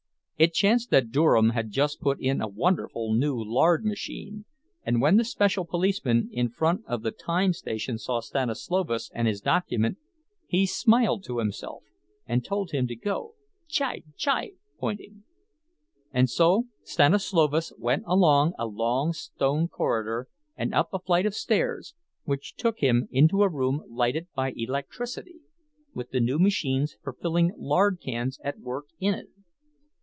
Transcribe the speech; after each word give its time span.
It 0.41 0.53
chanced 0.55 0.89
that 0.89 1.11
Durham 1.11 1.51
had 1.51 1.69
just 1.69 2.01
put 2.01 2.19
in 2.19 2.41
a 2.41 2.47
wonderful 2.47 3.13
new 3.13 3.35
lard 3.39 3.85
machine, 3.85 4.45
and 4.83 4.99
when 4.99 5.17
the 5.17 5.23
special 5.23 5.65
policeman 5.65 6.29
in 6.31 6.49
front 6.49 6.83
of 6.87 7.03
the 7.03 7.11
time 7.11 7.53
station 7.53 7.99
saw 7.99 8.21
Stanislovas 8.21 9.11
and 9.13 9.27
his 9.27 9.39
document, 9.39 9.99
he 10.47 10.65
smiled 10.65 11.23
to 11.25 11.37
himself 11.37 11.83
and 12.25 12.43
told 12.43 12.71
him 12.71 12.87
to 12.87 12.95
go—"Czia! 12.95 13.97
Czia!" 14.17 14.53
pointing. 14.79 15.25
And 16.11 16.27
so 16.27 16.67
Stanislovas 16.83 17.71
went 17.77 18.05
down 18.07 18.53
a 18.57 18.65
long 18.65 19.13
stone 19.13 19.67
corridor, 19.67 20.27
and 20.57 20.73
up 20.73 20.89
a 20.91 20.97
flight 20.97 21.27
of 21.27 21.35
stairs, 21.35 21.93
which 22.23 22.55
took 22.55 22.79
him 22.79 23.07
into 23.11 23.43
a 23.43 23.47
room 23.47 23.83
lighted 23.87 24.25
by 24.33 24.53
electricity, 24.55 25.41
with 25.93 26.09
the 26.09 26.19
new 26.19 26.39
machines 26.39 26.97
for 27.03 27.13
filling 27.13 27.51
lard 27.57 27.99
cans 28.03 28.39
at 28.43 28.57
work 28.59 28.85
in 28.99 29.13
it. 29.13 29.29